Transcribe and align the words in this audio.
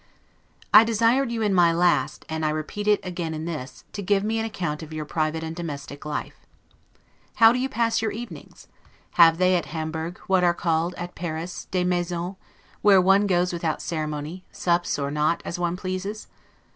I 0.73 0.83
desired 0.83 1.31
you 1.31 1.43
in 1.43 1.53
my 1.53 1.71
last, 1.71 2.25
and 2.27 2.43
I 2.43 2.49
repeat 2.49 2.87
it 2.87 2.99
again 3.05 3.35
in 3.35 3.45
this, 3.45 3.83
to 3.93 4.01
give 4.01 4.23
me 4.23 4.39
an 4.39 4.45
account 4.45 4.81
of 4.81 4.91
your 4.91 5.05
private 5.05 5.43
and 5.43 5.55
domestic 5.55 6.05
life. 6.05 6.37
How 7.35 7.51
do 7.51 7.59
you 7.59 7.69
pass 7.69 8.01
your 8.01 8.09
evenings? 8.09 8.67
Have 9.11 9.37
they, 9.37 9.55
at 9.57 9.67
Hamburg, 9.67 10.17
what 10.25 10.43
are 10.43 10.55
called 10.55 10.95
at 10.95 11.13
Paris 11.13 11.67
'des 11.69 11.83
Maisons', 11.83 12.35
where 12.81 12.99
one 12.99 13.27
goes 13.27 13.53
without 13.53 13.79
ceremony, 13.79 14.43
sups 14.51 14.97
or 14.97 15.11
not, 15.11 15.43
as 15.45 15.59
one 15.59 15.77
pleases? 15.77 16.25